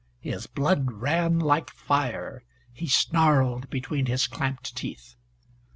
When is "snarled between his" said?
2.87-4.25